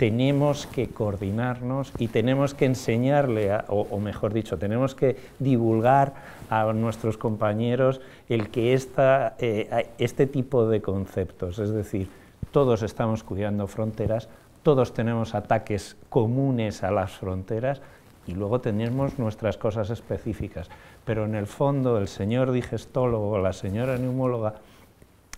tenemos 0.03 0.67
que 0.67 0.89
coordinarnos 0.89 1.93
y 1.97 2.09
tenemos 2.09 2.53
que 2.53 2.65
enseñarle, 2.65 3.57
o, 3.69 3.97
mejor 4.01 4.33
dicho, 4.33 4.57
tenemos 4.57 4.95
que 4.95 5.15
divulgar 5.39 6.13
a 6.49 6.73
nuestros 6.73 7.17
compañeros 7.17 8.01
el 8.27 8.49
que 8.49 8.73
esta, 8.73 9.35
eh, 9.39 9.87
este 9.99 10.27
tipo 10.27 10.67
de 10.67 10.81
conceptos, 10.81 11.57
es 11.57 11.69
decir, 11.69 12.09
todos 12.51 12.83
estamos 12.83 13.23
cuidando 13.23 13.65
fronteras, 13.65 14.27
todos 14.61 14.93
tenemos 14.93 15.35
ataques 15.35 15.95
comunes 16.09 16.83
a 16.83 16.91
las 16.91 17.13
fronteras 17.13 17.81
y 18.27 18.33
luego 18.33 18.59
tenemos 18.59 19.17
nuestras 19.17 19.55
cosas 19.55 19.89
específicas. 19.89 20.67
Pero 21.05 21.23
en 21.23 21.33
el 21.33 21.47
fondo 21.47 21.97
el 21.97 22.09
señor 22.09 22.51
digestólogo 22.51 23.29
o 23.29 23.37
la 23.37 23.53
señora 23.53 23.97
neumóloga 23.97 24.55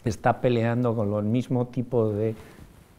está 0.05 0.41
peleando 0.41 0.95
con 0.95 1.13
el 1.13 1.25
mismo 1.25 1.67
tipo 1.67 2.09
de 2.09 2.33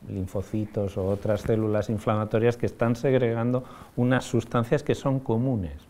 linfocitos 0.08 0.96
o 0.96 1.06
otras 1.06 1.42
células 1.42 1.90
inflamatorias 1.90 2.56
que 2.56 2.66
están 2.66 2.96
segregando 2.96 3.64
unas 3.96 4.24
sustancias 4.24 4.82
que 4.82 4.94
son 4.94 5.20
comunes. 5.20 5.86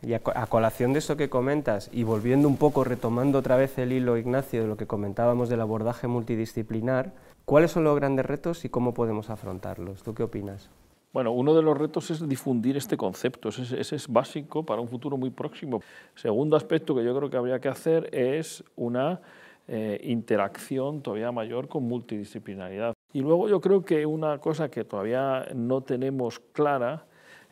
Y 0.00 0.14
a, 0.14 0.20
colación 0.20 0.92
de 0.92 1.00
eso 1.00 1.16
que 1.16 1.28
comentas, 1.28 1.90
y 1.92 2.04
volviendo 2.04 2.46
un 2.46 2.56
poco, 2.56 2.84
retomando 2.84 3.38
otra 3.38 3.56
vez 3.56 3.78
el 3.78 3.92
hilo, 3.92 4.16
Ignacio, 4.16 4.62
de 4.62 4.68
lo 4.68 4.76
que 4.76 4.86
comentábamos 4.86 5.48
del 5.48 5.60
abordaje 5.60 6.06
multidisciplinar, 6.06 7.12
¿cuáles 7.44 7.72
son 7.72 7.82
los 7.82 7.96
grandes 7.96 8.24
retos 8.24 8.64
y 8.64 8.68
cómo 8.68 8.94
podemos 8.94 9.28
afrontarlos? 9.28 10.04
¿Tú 10.04 10.14
qué 10.14 10.22
opinas? 10.22 10.70
Bueno, 11.12 11.32
uno 11.32 11.54
de 11.54 11.62
los 11.62 11.76
retos 11.76 12.10
es 12.12 12.28
difundir 12.28 12.76
este 12.76 12.96
concepto, 12.96 13.48
ese, 13.48 13.80
es 13.80 14.08
básico 14.08 14.64
para 14.64 14.80
un 14.80 14.88
futuro 14.88 15.16
muy 15.16 15.30
próximo. 15.30 15.82
Segundo 16.14 16.56
aspecto 16.56 16.94
que 16.94 17.02
yo 17.02 17.16
creo 17.16 17.28
que 17.28 17.36
habría 17.36 17.58
que 17.60 17.68
hacer 17.68 18.14
es 18.14 18.62
una 18.76 19.20
eh, 19.66 20.00
interacción 20.04 21.02
todavía 21.02 21.32
mayor 21.32 21.66
con 21.66 21.82
multidisciplinaridad. 21.84 22.97
Y 23.12 23.20
luego 23.20 23.48
yo 23.48 23.60
creo 23.60 23.84
que 23.84 24.04
una 24.04 24.38
cosa 24.38 24.70
que 24.70 24.84
todavía 24.84 25.48
no 25.54 25.80
tenemos 25.80 26.40
clara 26.52 27.04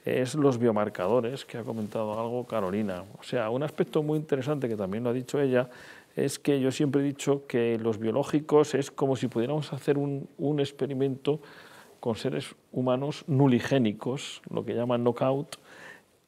es 0.05 0.35
los 0.35 0.59
biomarcadores, 0.59 1.45
que 1.45 1.59
ha 1.59 1.65
comentado 1.65 2.19
algo 2.19 2.45
Carolina. 2.47 3.05
O 3.19 3.23
sea, 3.23 3.51
un 3.51 3.63
aspecto 3.63 4.03
muy 4.03 4.19
interesante 4.19 4.69
que 4.69 4.77
también 4.77 5.03
lo 5.03 5.11
ha 5.11 5.13
dicho 5.13 5.41
ella 5.41 5.69
es 6.15 6.39
que 6.39 6.61
yo 6.61 6.71
siempre 6.71 7.03
he 7.03 7.05
dicho 7.05 7.47
que 7.47 7.79
los 7.79 7.99
biológicos 7.99 8.75
es 8.75 8.91
como 8.91 9.17
si 9.17 9.29
pudiéramos 9.29 9.73
hacer 9.73 9.99
un, 9.99 10.29
experimento 10.59 11.41
con 12.01 12.17
seres 12.17 12.55
humanos 12.73 13.25
nuligénicos, 13.27 14.43
lo 14.49 14.65
que 14.65 14.75
llaman 14.75 15.03
knockout, 15.03 15.57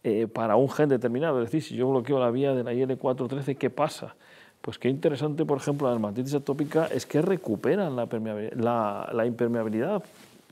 eh, 0.04 0.26
para 0.26 0.56
un 0.56 0.68
gen 0.68 0.88
determinado. 0.88 1.40
Es 1.40 1.50
decir, 1.50 1.62
si 1.62 1.76
yo 1.76 1.88
bloqueo 1.88 2.18
la 2.18 2.30
vía 2.30 2.54
de 2.54 2.64
la 2.64 2.74
IL-413, 2.74 3.56
¿qué 3.56 3.70
pasa? 3.70 4.16
Pues 4.60 4.78
qué 4.78 4.88
interesante, 4.88 5.44
por 5.44 5.58
ejemplo, 5.58 5.86
la 5.86 5.92
dermatitis 5.92 6.34
atópica 6.34 6.86
es 6.86 7.06
que 7.06 7.22
recuperan 7.22 7.96
la, 7.96 9.26
impermeabilidad 9.26 10.02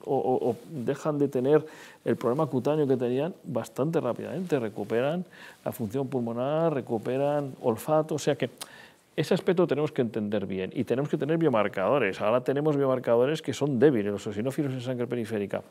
o, 0.04 0.56
dejan 0.70 1.18
de 1.18 1.28
tener 1.28 1.66
el 2.04 2.16
problema 2.16 2.46
cutáneo 2.46 2.86
que 2.86 2.96
tenían 2.96 3.34
bastante 3.44 4.00
rápidamente. 4.00 4.58
Recuperan 4.60 5.25
la 5.64 5.72
función 5.72 6.06
pulmonar, 6.06 6.72
recuperan 6.72 7.52
olfato, 7.60 8.14
o 8.14 8.18
sea 8.18 8.36
que 8.36 8.50
ese 9.16 9.32
aspecto 9.32 9.66
tenemos 9.66 9.92
que 9.92 10.02
entender 10.02 10.44
bien 10.44 10.70
y 10.75 10.85
tenemos 10.85 11.08
que 11.08 11.16
tener 11.16 11.38
biomarcadores. 11.38 12.20
Ahora 12.20 12.44
tenemos 12.44 12.76
biomarcadores 12.76 13.40
que 13.40 13.54
son 13.54 13.78
débiles, 13.78 14.12
los 14.12 14.26
eosinófilos 14.26 14.75
en 14.75 14.82
sangre 14.82 15.06
periférica. 15.06 15.62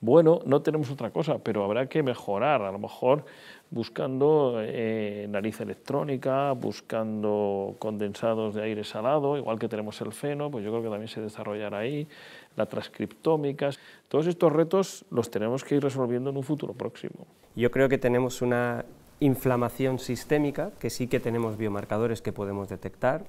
Bueno, 0.00 0.40
no 0.46 0.62
tenemos 0.62 0.88
otra 0.92 1.10
cosa, 1.10 1.38
pero 1.38 1.64
habrá 1.64 1.88
que 1.88 2.04
mejorar, 2.04 2.62
a 2.62 2.70
lo 2.70 2.78
mejor 2.78 3.24
buscando 3.68 4.60
eh, 4.60 5.26
nariz 5.28 5.60
electrónica, 5.60 6.52
buscando 6.52 7.74
condensados 7.80 8.54
de 8.54 8.62
aire 8.62 8.84
salado, 8.84 9.36
igual 9.36 9.58
que 9.58 9.68
tenemos 9.68 10.00
el 10.00 10.12
feno, 10.12 10.48
pues 10.48 10.64
yo 10.64 10.70
creo 10.70 10.84
que 10.84 10.90
también 10.90 11.08
se 11.08 11.20
desarrollará 11.20 11.78
ahí, 11.78 12.06
la 12.54 12.66
transcriptómica. 12.66 13.70
Todos 14.06 14.28
estos 14.28 14.52
retos 14.52 15.04
los 15.10 15.32
tenemos 15.32 15.64
que 15.64 15.74
ir 15.74 15.82
resolviendo 15.82 16.30
en 16.30 16.36
un 16.36 16.44
futuro 16.44 16.74
próximo. 16.74 17.26
Yo 17.56 17.72
creo 17.72 17.88
que 17.88 17.98
tenemos 17.98 18.40
una 18.40 18.84
inflamación 19.20 19.98
sistémica, 19.98 20.72
que 20.78 20.90
sí 20.90 21.06
que 21.06 21.20
tenemos 21.20 21.56
biomarcadores 21.56 22.22
que 22.22 22.32
podemos 22.32 22.68
detectar, 22.68 23.24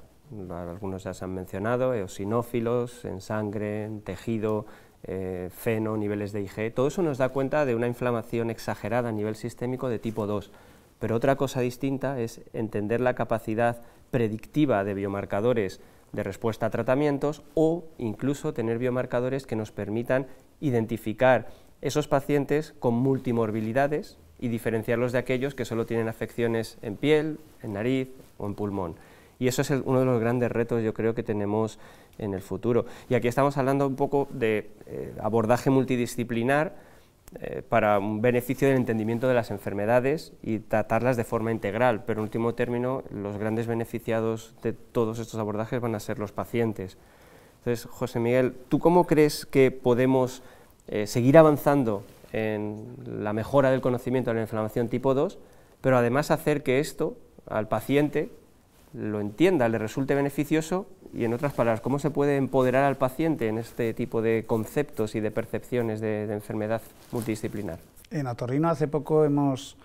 algunos 0.49 1.03
ya 1.03 1.13
se 1.13 1.23
han 1.23 1.33
mencionado, 1.33 1.93
eosinófilos, 1.93 3.05
en 3.05 3.21
sangre, 3.21 3.85
en 3.85 4.01
tejido, 4.01 4.65
eh, 5.03 5.49
feno, 5.55 5.97
niveles 5.97 6.31
de 6.31 6.41
IG, 6.41 6.73
todo 6.73 6.87
eso 6.87 7.03
nos 7.03 7.19
da 7.19 7.29
cuenta 7.29 7.65
de 7.65 7.75
una 7.75 7.87
inflamación 7.87 8.49
exagerada 8.49 9.09
a 9.09 9.11
nivel 9.11 9.35
sistémico 9.35 9.87
de 9.87 9.99
tipo 9.99 10.25
2. 10.25 10.51
Pero 10.99 11.15
otra 11.15 11.35
cosa 11.35 11.61
distinta 11.61 12.19
es 12.19 12.41
entender 12.53 13.01
la 13.01 13.13
capacidad 13.13 13.81
predictiva 14.09 14.83
de 14.83 14.93
biomarcadores 14.95 15.79
de 16.11 16.23
respuesta 16.23 16.67
a 16.67 16.69
tratamientos 16.69 17.43
o 17.53 17.85
incluso 17.97 18.53
tener 18.53 18.79
biomarcadores 18.79 19.45
que 19.45 19.55
nos 19.55 19.71
permitan 19.71 20.27
identificar 20.59 21.49
esos 21.81 22.07
pacientes 22.07 22.73
con 22.79 22.95
multimorbilidades, 22.95 24.17
y 24.39 24.47
diferenciarlos 24.47 25.11
de 25.11 25.19
aquellos 25.19 25.55
que 25.55 25.65
solo 25.65 25.85
tienen 25.85 26.07
afecciones 26.07 26.77
en 26.81 26.97
piel, 26.97 27.39
en 27.63 27.73
nariz 27.73 28.09
o 28.37 28.47
en 28.47 28.55
pulmón. 28.55 28.95
Y 29.39 29.47
eso 29.47 29.61
es 29.61 29.69
uno 29.69 29.99
de 29.99 30.05
los 30.05 30.19
grandes 30.19 30.51
retos, 30.51 30.83
yo 30.83 30.93
creo, 30.93 31.13
que 31.13 31.23
tenemos 31.23 31.79
en 32.17 32.33
el 32.33 32.41
futuro. 32.41 32.85
Y 33.09 33.15
aquí 33.15 33.27
estamos 33.27 33.57
hablando 33.57 33.87
un 33.87 33.95
poco 33.95 34.27
de 34.31 34.69
eh, 34.85 35.13
abordaje 35.21 35.69
multidisciplinar 35.69 36.75
eh, 37.41 37.61
para 37.67 37.99
un 37.99 38.21
beneficio 38.21 38.67
del 38.67 38.77
entendimiento 38.77 39.27
de 39.27 39.33
las 39.33 39.51
enfermedades 39.51 40.31
y 40.41 40.59
tratarlas 40.59 41.17
de 41.17 41.25
forma 41.25 41.51
integral, 41.51 42.03
pero 42.05 42.19
en 42.19 42.23
último 42.23 42.53
término, 42.53 43.03
los 43.09 43.37
grandes 43.37 43.67
beneficiados 43.67 44.53
de 44.63 44.73
todos 44.73 45.19
estos 45.19 45.39
abordajes 45.39 45.81
van 45.81 45.95
a 45.95 45.99
ser 45.99 46.17
los 46.19 46.31
pacientes. 46.31 46.97
Entonces, 47.59 47.89
José 47.91 48.19
Miguel, 48.19 48.55
¿tú 48.69 48.79
cómo 48.79 49.05
crees 49.05 49.45
que 49.45 49.71
podemos 49.71 50.43
eh, 50.87 51.07
seguir 51.07 51.37
avanzando 51.37 52.03
en 52.31 52.95
la 53.05 53.33
mejora 53.33 53.71
del 53.71 53.81
conocimiento 53.81 54.31
de 54.31 54.35
la 54.35 54.41
inflamación 54.41 54.89
tipo 54.89 55.13
2, 55.13 55.37
pero 55.81 55.97
además 55.97 56.31
hacer 56.31 56.63
que 56.63 56.79
esto 56.79 57.17
al 57.47 57.67
paciente 57.67 58.31
lo 58.93 59.19
entienda, 59.19 59.67
le 59.69 59.77
resulte 59.77 60.15
beneficioso 60.15 60.87
y 61.13 61.25
en 61.25 61.33
otras 61.33 61.53
palabras, 61.53 61.81
cómo 61.81 61.99
se 61.99 62.09
puede 62.09 62.37
empoderar 62.37 62.83
al 62.83 62.97
paciente 62.97 63.47
en 63.47 63.57
este 63.57 63.93
tipo 63.93 64.21
de 64.21 64.45
conceptos 64.45 65.15
y 65.15 65.19
de 65.19 65.31
percepciones 65.31 66.01
de, 66.01 66.23
enfermedad 66.33 66.81
multidisciplinar. 67.11 67.79
En 68.11 68.27
Otorrino 68.27 68.69
hace 68.69 68.87
poco 68.87 69.23
hemos 69.25 69.77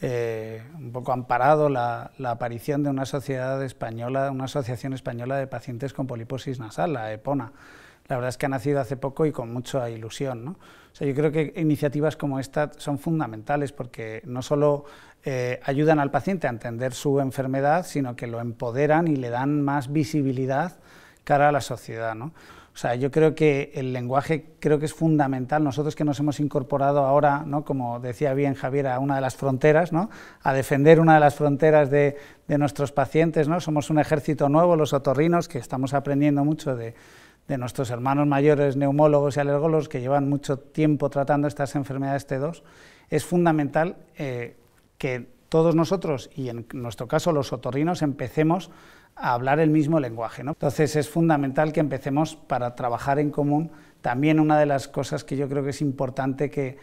eh, 0.00 0.62
un 0.76 0.92
poco 0.92 1.12
amparado 1.12 1.68
la, 1.68 2.10
la, 2.18 2.32
aparición 2.32 2.82
de 2.82 2.90
una 2.90 3.06
sociedad 3.06 3.62
española, 3.62 4.30
una 4.30 4.44
asociación 4.44 4.92
española 4.92 5.36
de 5.36 5.46
pacientes 5.46 5.92
con 5.92 6.06
poliposis 6.06 6.58
nasal, 6.58 6.92
la 6.94 7.12
EPONA 7.12 7.52
la 8.12 8.18
verdad 8.18 8.28
es 8.28 8.36
que 8.36 8.44
ha 8.44 8.50
nacido 8.50 8.78
hace 8.78 8.98
poco 8.98 9.24
y 9.24 9.32
con 9.32 9.50
mucha 9.50 9.88
ilusión. 9.88 10.44
¿no? 10.44 10.50
O 10.50 10.94
sea, 10.94 11.08
yo 11.08 11.14
creo 11.14 11.32
que 11.32 11.54
iniciativas 11.56 12.14
como 12.14 12.38
esta 12.38 12.70
son 12.76 12.98
fundamentales 12.98 13.72
porque 13.72 14.20
no 14.26 14.42
solo 14.42 14.84
eh, 15.24 15.60
ayudan 15.64 15.98
al 15.98 16.10
paciente 16.10 16.46
a 16.46 16.50
entender 16.50 16.92
su 16.92 17.20
enfermedad, 17.20 17.86
sino 17.86 18.14
que 18.14 18.26
lo 18.26 18.38
empoderan 18.40 19.08
y 19.08 19.16
le 19.16 19.30
dan 19.30 19.62
más 19.62 19.90
visibilidad 19.90 20.78
cara 21.24 21.48
a 21.48 21.52
la 21.52 21.62
sociedad. 21.62 22.14
¿no? 22.14 22.34
O 22.74 22.76
sea, 22.76 22.96
yo 22.96 23.10
creo 23.10 23.34
que 23.34 23.72
el 23.76 23.94
lenguaje 23.94 24.44
creo 24.60 24.78
que 24.78 24.84
es 24.84 24.92
fundamental. 24.92 25.64
Nosotros 25.64 25.96
que 25.96 26.04
nos 26.04 26.20
hemos 26.20 26.38
incorporado 26.38 27.06
ahora, 27.06 27.44
¿no? 27.46 27.64
como 27.64 27.98
decía 27.98 28.34
bien 28.34 28.52
Javier, 28.52 28.88
a 28.88 28.98
una 28.98 29.14
de 29.14 29.22
las 29.22 29.36
fronteras, 29.36 29.90
¿no? 29.90 30.10
a 30.42 30.52
defender 30.52 31.00
una 31.00 31.14
de 31.14 31.20
las 31.20 31.34
fronteras 31.34 31.90
de, 31.90 32.18
de 32.46 32.58
nuestros 32.58 32.92
pacientes. 32.92 33.48
¿no? 33.48 33.58
Somos 33.58 33.88
un 33.88 33.98
ejército 33.98 34.50
nuevo, 34.50 34.76
los 34.76 34.92
otorrinos, 34.92 35.48
que 35.48 35.56
estamos 35.56 35.94
aprendiendo 35.94 36.44
mucho 36.44 36.76
de, 36.76 36.94
de 37.48 37.58
nuestros 37.58 37.90
hermanos 37.90 38.26
mayores 38.26 38.76
neumólogos 38.76 39.36
y 39.36 39.40
alergólogos 39.40 39.88
que 39.88 40.00
llevan 40.00 40.28
mucho 40.28 40.58
tiempo 40.58 41.10
tratando 41.10 41.48
estas 41.48 41.74
enfermedades 41.74 42.28
T2, 42.28 42.62
es 43.10 43.24
fundamental 43.24 43.96
eh, 44.16 44.56
que 44.98 45.28
todos 45.48 45.74
nosotros, 45.74 46.30
y 46.34 46.48
en 46.48 46.66
nuestro 46.72 47.06
caso 47.06 47.30
los 47.30 47.52
otorrinos, 47.52 48.00
empecemos 48.00 48.70
a 49.16 49.34
hablar 49.34 49.60
el 49.60 49.68
mismo 49.68 50.00
lenguaje. 50.00 50.40
Entonces 50.40 50.96
es 50.96 51.10
fundamental 51.10 51.72
que 51.72 51.80
empecemos 51.80 52.36
para 52.36 52.74
trabajar 52.74 53.18
en 53.18 53.30
común. 53.30 53.70
También 54.00 54.40
una 54.40 54.58
de 54.58 54.64
las 54.64 54.88
cosas 54.88 55.24
que 55.24 55.36
yo 55.36 55.48
creo 55.50 55.62
que 55.62 55.70
es 55.70 55.82
importante 55.82 56.50
que, 56.50 56.78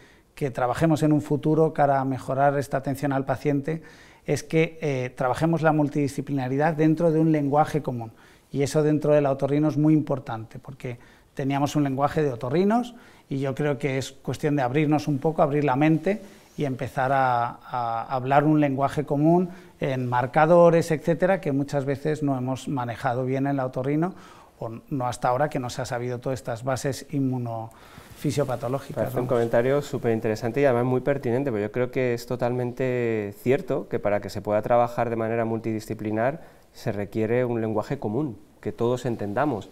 trabajemos 0.54 1.02
en 1.02 1.12
un 1.12 1.20
futuro 1.20 1.74
para 1.74 2.02
mejorar 2.06 2.56
esta 2.58 2.78
atención 2.78 3.12
al 3.12 3.26
paciente 3.26 3.82
es 4.24 4.42
que 4.42 4.78
eh, 4.80 5.10
trabajemos 5.14 5.60
la 5.60 5.72
multidisciplinaridad 5.72 6.72
dentro 6.72 7.10
de 7.10 7.18
un 7.18 7.30
lenguaje 7.30 7.82
común. 7.82 8.12
Y 8.52 8.62
eso 8.62 8.82
dentro 8.82 9.14
del 9.14 9.26
otorrino 9.26 9.68
es 9.68 9.76
muy 9.76 9.94
importante, 9.94 10.58
porque 10.58 10.98
teníamos 11.34 11.76
un 11.76 11.84
lenguaje 11.84 12.22
de 12.22 12.32
otorrinos 12.32 12.94
y 13.28 13.38
yo 13.38 13.54
creo 13.54 13.78
que 13.78 13.96
es 13.98 14.12
cuestión 14.12 14.56
de 14.56 14.62
abrirnos 14.62 15.08
un 15.08 15.18
poco, 15.18 15.42
abrir 15.42 15.64
la 15.64 15.76
mente 15.76 16.20
y 16.56 16.64
empezar 16.64 17.12
a, 17.12 18.04
hablar 18.14 18.44
un 18.44 18.60
lenguaje 18.60 19.04
común 19.04 19.48
en 19.78 20.06
marcadores, 20.08 20.90
etcétera, 20.90 21.40
que 21.40 21.52
muchas 21.52 21.84
veces 21.84 22.22
no 22.22 22.36
hemos 22.36 22.68
manejado 22.68 23.24
bien 23.24 23.46
en 23.46 23.52
el 23.52 23.60
otorrino 23.60 24.14
o 24.58 24.68
no 24.90 25.06
hasta 25.06 25.28
ahora 25.28 25.48
que 25.48 25.58
no 25.58 25.70
se 25.70 25.80
ha 25.80 25.86
sabido 25.86 26.18
todas 26.18 26.38
estas 26.38 26.64
bases 26.64 27.06
inmunofisiopatológicas. 27.10 29.08
Es 29.08 29.14
un 29.14 29.26
comentario 29.26 29.80
súper 29.80 30.12
interesante 30.12 30.60
y 30.60 30.66
además 30.66 30.84
muy 30.84 31.00
pertinente, 31.00 31.50
porque 31.50 31.62
yo 31.62 31.72
creo 31.72 31.90
que 31.90 32.12
es 32.12 32.26
totalmente 32.26 33.32
cierto 33.42 33.88
que 33.88 33.98
para 33.98 34.20
que 34.20 34.28
se 34.28 34.42
pueda 34.42 34.60
trabajar 34.60 35.08
de 35.08 35.16
manera 35.16 35.46
multidisciplinar 35.46 36.42
se 36.72 36.92
requiere 36.92 37.44
un 37.44 37.60
lenguaje 37.60 37.98
común, 37.98 38.38
que 38.60 38.72
todos 38.72 39.06
entendamos. 39.06 39.70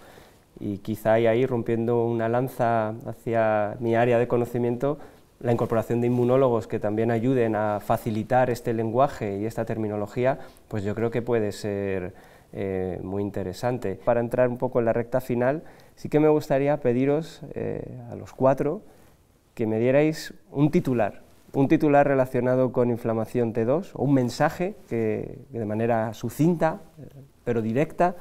Y 0.60 0.78
quizá 0.78 1.14
hay 1.14 1.26
ahí, 1.26 1.46
rompiendo 1.46 2.04
una 2.04 2.28
lanza 2.28 2.94
hacia 3.06 3.76
mi 3.80 3.94
área 3.94 4.18
de 4.18 4.26
conocimiento, 4.28 4.98
la 5.40 5.52
incorporación 5.52 6.00
de 6.00 6.08
inmunólogos 6.08 6.66
que 6.66 6.80
también 6.80 7.10
ayuden 7.10 7.54
a 7.54 7.80
facilitar 7.80 8.50
este 8.50 8.72
lenguaje 8.72 9.38
y 9.38 9.46
esta 9.46 9.64
terminología, 9.64 10.40
pues 10.66 10.82
yo 10.82 10.94
creo 10.94 11.10
que 11.10 11.22
puede 11.22 11.52
ser 11.52 12.12
eh, 12.52 12.98
muy 13.02 13.22
interesante. 13.22 13.94
Para 13.94 14.20
entrar 14.20 14.48
un 14.48 14.58
poco 14.58 14.80
en 14.80 14.86
la 14.86 14.92
recta 14.92 15.20
final, 15.20 15.62
sí 15.94 16.08
que 16.08 16.18
me 16.18 16.28
gustaría 16.28 16.76
pediros 16.78 17.42
eh, 17.54 17.82
a 18.10 18.16
los 18.16 18.32
cuatro 18.32 18.82
que 19.54 19.66
me 19.66 19.78
dierais 19.78 20.34
un 20.50 20.70
titular, 20.70 21.22
un 21.52 21.68
titular 21.68 22.06
relacionado 22.06 22.72
con 22.72 22.90
inflamación 22.90 23.52
T2 23.54 23.90
o 23.94 24.04
un 24.04 24.14
mensaje 24.14 24.76
que, 24.88 25.38
de 25.50 25.64
manera 25.64 26.14
sucinta 26.14 26.80
pero 27.44 27.62
directa 27.62 28.14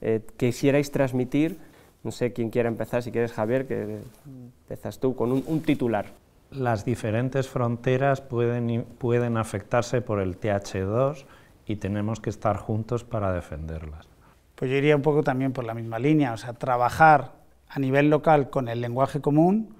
eh, 0.00 0.20
quisierais 0.36 0.92
transmitir. 0.92 1.58
No 2.04 2.12
sé 2.12 2.32
quién 2.32 2.50
quiera 2.50 2.68
empezar, 2.68 3.02
si 3.02 3.10
quieres 3.10 3.32
Javier, 3.32 3.66
que 3.66 3.98
empiezas 4.24 5.00
tú 5.00 5.16
con 5.16 5.32
un, 5.32 5.60
titular. 5.62 6.06
Las 6.52 6.84
diferentes 6.84 7.48
fronteras 7.48 8.20
pueden, 8.20 8.86
pueden 8.98 9.36
afectarse 9.36 10.00
por 10.00 10.20
el 10.20 10.38
TH2 10.38 11.24
y 11.66 11.76
tenemos 11.76 12.20
que 12.20 12.30
estar 12.30 12.56
juntos 12.56 13.02
para 13.02 13.32
defenderlas. 13.32 14.08
Pues 14.54 14.70
yo 14.70 14.76
iría 14.76 14.94
un 14.94 15.02
poco 15.02 15.22
también 15.22 15.52
por 15.52 15.64
la 15.64 15.74
misma 15.74 15.98
línea, 15.98 16.32
o 16.32 16.36
sea, 16.36 16.52
trabajar 16.52 17.32
a 17.68 17.78
nivel 17.80 18.08
local 18.08 18.50
con 18.50 18.68
el 18.68 18.80
lenguaje 18.80 19.20
común, 19.20 19.74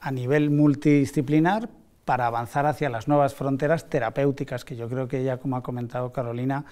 a 0.00 0.10
nivel 0.10 0.50
multidisciplinar, 0.50 1.68
para 2.04 2.26
avanzar 2.26 2.66
hacia 2.66 2.90
las 2.90 3.06
nuevas 3.06 3.34
fronteras 3.34 3.88
terapéuticas, 3.88 4.64
que 4.64 4.76
yo 4.76 4.88
creo 4.88 5.06
que 5.06 5.22
ya, 5.22 5.38
como 5.38 5.56
ha 5.56 5.62
comentado 5.62 6.12
Carolina, 6.12 6.64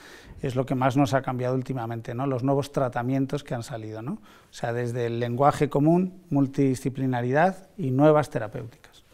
es 0.42 0.56
lo 0.56 0.66
que 0.66 0.74
más 0.74 0.96
nos 0.96 1.14
ha 1.14 1.22
cambiado 1.22 1.54
últimamente, 1.54 2.14
¿no? 2.14 2.26
los 2.26 2.42
nuevos 2.42 2.72
tratamientos 2.72 3.44
que 3.44 3.54
han 3.54 3.62
salido, 3.62 4.02
¿no? 4.02 4.12
o 4.12 4.52
sea, 4.52 4.72
desde 4.72 5.06
el 5.06 5.20
lenguaje 5.20 5.68
común, 5.68 6.22
multidisciplinaridad 6.30 7.68
y 7.76 7.90
nuevas 7.92 8.30
terapéuticas. 8.30 9.04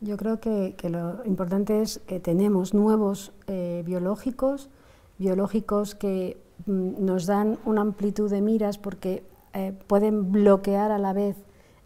Yo 0.00 0.16
creo 0.16 0.40
que, 0.40 0.74
lo 0.88 1.24
importante 1.24 1.82
es 1.82 1.98
que 2.06 2.20
tenemos 2.20 2.72
nuevos 2.72 3.32
eh, 3.48 3.82
biológicos, 3.84 4.70
biológicos 5.18 5.94
que 5.94 6.40
mm, 6.66 7.04
nos 7.04 7.26
dan 7.26 7.58
una 7.64 7.80
amplitud 7.80 8.30
de 8.30 8.40
miras 8.40 8.78
porque 8.78 9.24
eh, 9.54 9.72
pueden 9.88 10.30
bloquear 10.30 10.92
a 10.92 10.98
la 10.98 11.12
vez 11.12 11.36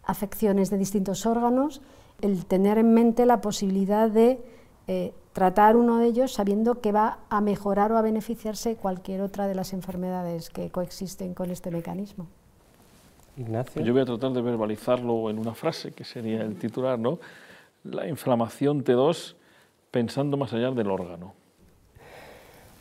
afecciones 0.05 0.69
de 0.69 0.79
distintos 0.79 1.27
órganos 1.27 1.81
el 2.23 2.47
tener 2.47 2.79
en 2.79 2.95
mente 2.95 3.27
la 3.27 3.41
posibilidad 3.41 4.09
de 4.09 4.41
eh, 4.89 5.13
tratar 5.33 5.77
uno 5.77 5.99
de 5.99 6.07
ellos 6.07 6.33
sabiendo 6.33 6.81
que 6.81 6.93
va 6.93 7.19
a 7.29 7.41
mejorar 7.41 7.93
o 7.93 7.99
a 7.99 8.03
beneficiarse 8.03 8.77
cualquier 8.77 9.21
otra 9.21 9.47
de 9.47 9.55
las 9.55 9.73
enfermedades 9.73 10.51
que 10.51 10.71
coexisten 10.71 11.35
con 11.35 11.51
este 11.51 11.71
mecanismo. 11.71 12.27
Ignacio. 13.37 13.83
Yo 13.83 13.93
voy 13.93 14.03
a 14.03 14.05
tratar 14.05 14.33
de 14.33 14.43
verbalizarlo 14.43 15.31
en 15.31 15.39
una 15.39 15.55
frase, 15.55 15.93
que 15.93 16.05
sería 16.05 16.43
el 16.43 16.57
titular, 16.57 16.99
¿no? 16.99 17.19
La 17.85 18.07
inflamación 18.07 18.85
T2 18.85 19.35
pensando 19.91 20.37
más 20.37 20.53
allá 20.53 20.71
del 20.71 20.91
órgano. 20.91 21.35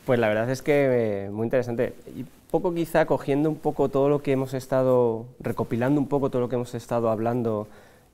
Pues 0.04 0.18
la 0.18 0.28
verdad 0.28 0.50
es 0.50 0.62
que 0.62 1.24
eh, 1.26 1.30
muy 1.30 1.44
interesante. 1.44 1.94
Y 2.14 2.24
poco 2.50 2.74
quizá 2.74 3.06
cogiendo 3.06 3.48
un 3.48 3.56
poco 3.56 3.88
todo 3.88 4.08
lo 4.08 4.22
que 4.22 4.32
hemos 4.32 4.52
estado, 4.52 5.26
recopilando 5.40 6.00
un 6.00 6.08
poco 6.08 6.28
todo 6.28 6.42
lo 6.42 6.48
que 6.48 6.56
hemos 6.56 6.74
estado 6.74 7.08
hablando 7.08 7.66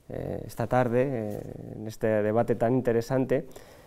eh, 0.09 0.43
esta 0.47 0.67
tarde, 0.67 1.07
eh, 1.09 1.41
en 1.77 1.87
este 1.87 2.07
debate 2.23 2.55
tan 2.55 2.75
interesante, 2.75 3.47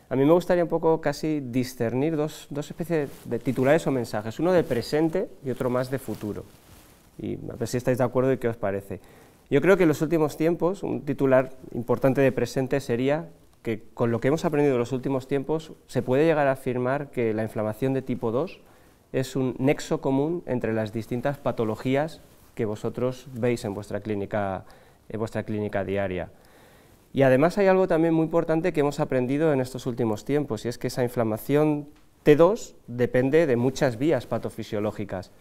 a 0.09 0.15
mí 0.15 0.25
me 0.25 0.33
gustaría 0.33 0.63
un 0.63 0.69
poco 0.69 0.99
casi 0.99 1.39
discernir 1.39 2.17
dos, 2.17 2.47
dos 2.49 2.69
especies 2.69 3.09
de 3.25 3.39
titulares 3.39 3.87
o 3.87 3.91
mensajes, 3.91 4.39
uno 4.39 4.51
de 4.51 4.63
presente 4.63 5.29
y 5.45 5.51
otro 5.51 5.69
más 5.69 5.89
de 5.89 5.99
futuro. 5.99 6.43
Y 7.17 7.35
a 7.49 7.55
ver 7.55 7.67
si 7.67 7.77
estáis 7.77 7.97
de 7.97 8.03
acuerdo 8.03 8.33
y 8.33 8.37
qué 8.37 8.49
os 8.49 8.57
parece. 8.57 8.99
Yo 9.49 9.61
creo 9.61 9.77
que 9.77 9.83
en 9.83 9.89
los 9.89 10.01
últimos 10.01 10.37
tiempos, 10.37 10.83
un 10.83 11.01
titular 11.01 11.51
importante 11.73 12.21
de 12.21 12.31
presente 12.31 12.79
sería 12.79 13.29
que 13.63 13.83
con 13.93 14.11
lo 14.11 14.19
que 14.19 14.29
hemos 14.29 14.45
aprendido 14.45 14.75
en 14.75 14.79
los 14.79 14.91
últimos 14.91 15.27
tiempos 15.27 15.73
se 15.87 16.01
puede 16.01 16.25
llegar 16.25 16.47
a 16.47 16.53
afirmar 16.53 17.11
que 17.11 17.33
la 17.33 17.43
inflamación 17.43 17.93
de 17.93 18.01
tipo 18.01 18.31
2 18.31 18.59
es 19.13 19.35
un 19.35 19.55
nexo 19.59 20.01
común 20.01 20.43
entre 20.45 20.73
las 20.73 20.93
distintas 20.93 21.37
patologías 21.37 22.21
que 22.55 22.65
vosotros 22.65 23.27
veis 23.33 23.63
en 23.65 23.73
vuestra 23.73 23.99
clínica, 24.01 24.65
en 25.11 25.19
vuestra 25.19 25.43
clínica 25.43 25.83
diaria. 25.83 26.29
Y 27.13 27.23
además 27.23 27.57
hay 27.57 27.67
algo 27.67 27.87
también 27.87 28.13
muy 28.13 28.23
importante 28.23 28.71
que 28.71 28.79
hemos 28.79 28.99
aprendido 28.99 29.51
en 29.51 29.59
estos 29.59 29.85
últimos 29.85 30.23
tiempos, 30.23 30.65
y 30.65 30.69
es 30.69 30.77
que 30.77 30.87
esa 30.87 31.03
inflamación 31.03 31.89
T2 32.25 32.75
depende 32.87 33.45
de 33.47 33.55
muchas 33.57 33.97
vías 33.97 34.25
patofisiológicas. 34.27 35.31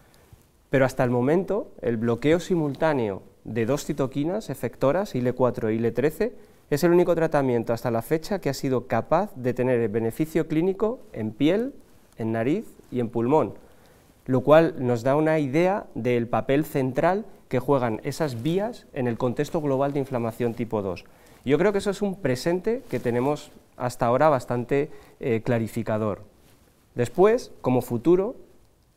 Pero 0.69 0.85
hasta 0.85 1.03
el 1.03 1.09
momento, 1.09 1.71
el 1.81 1.97
bloqueo 1.97 2.39
simultáneo 2.39 3.23
de 3.43 3.65
dos 3.65 3.85
citoquinas 3.85 4.49
efectoras, 4.49 5.15
IL4 5.15 5.73
y 5.73 5.79
IL13, 5.79 6.31
es 6.69 6.83
el 6.83 6.91
único 6.91 7.15
tratamiento 7.15 7.73
hasta 7.73 7.91
la 7.91 8.01
fecha 8.01 8.39
que 8.39 8.49
ha 8.49 8.53
sido 8.53 8.87
capaz 8.87 9.33
de 9.35 9.53
tener 9.53 9.87
beneficio 9.89 10.47
clínico 10.47 11.01
en 11.11 11.31
piel, 11.31 11.73
en 12.17 12.31
nariz 12.31 12.65
y 12.91 12.99
en 12.99 13.09
pulmón, 13.09 13.55
lo 14.25 14.41
cual 14.41 14.75
nos 14.79 15.03
da 15.03 15.15
una 15.15 15.39
idea 15.39 15.85
del 15.95 16.27
papel 16.27 16.65
central 16.65 17.25
que 17.47 17.59
juegan 17.59 17.99
esas 18.03 18.41
vías 18.41 18.87
en 18.93 19.07
el 19.07 19.17
contexto 19.17 19.61
global 19.61 19.93
de 19.93 19.99
inflamación 19.99 20.53
tipo 20.53 20.81
2. 20.81 21.05
Yo 21.43 21.57
creo 21.57 21.71
que 21.71 21.79
eso 21.79 21.89
es 21.89 22.01
un 22.01 22.15
presente 22.15 22.83
que 22.89 22.99
tenemos 22.99 23.51
hasta 23.77 24.05
ahora 24.05 24.29
bastante 24.29 24.89
eh, 25.19 25.41
clarificador. 25.43 26.23
Después, 26.95 27.51
como 27.61 27.81
futuro, 27.81 28.35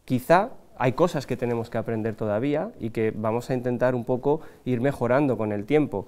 quizá 0.04 0.50
hay 0.76 0.92
cosas 0.92 1.26
que 1.26 1.36
tenemos 1.36 1.70
que 1.70 1.78
aprender 1.78 2.14
todavía 2.14 2.70
y 2.80 2.90
que 2.90 3.12
vamos 3.14 3.50
a 3.50 3.54
intentar 3.54 3.94
un 3.94 4.04
poco 4.04 4.40
ir 4.64 4.80
mejorando 4.80 5.36
con 5.38 5.52
el 5.52 5.64
tiempo. 5.64 6.06